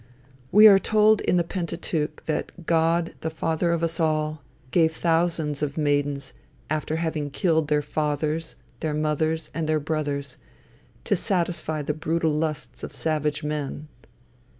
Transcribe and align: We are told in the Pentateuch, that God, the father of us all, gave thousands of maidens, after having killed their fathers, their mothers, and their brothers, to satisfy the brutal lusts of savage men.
We 0.51 0.67
are 0.67 0.79
told 0.79 1.21
in 1.21 1.37
the 1.37 1.43
Pentateuch, 1.43 2.25
that 2.25 2.65
God, 2.65 3.13
the 3.21 3.29
father 3.29 3.71
of 3.71 3.83
us 3.83 3.99
all, 3.99 4.41
gave 4.71 4.93
thousands 4.93 5.61
of 5.61 5.77
maidens, 5.77 6.33
after 6.71 6.95
having 6.95 7.29
killed 7.29 7.67
their 7.67 7.83
fathers, 7.83 8.55
their 8.79 8.95
mothers, 8.95 9.51
and 9.53 9.69
their 9.69 9.79
brothers, 9.79 10.37
to 11.03 11.15
satisfy 11.15 11.83
the 11.83 11.93
brutal 11.93 12.31
lusts 12.31 12.81
of 12.81 12.95
savage 12.95 13.43
men. 13.43 13.89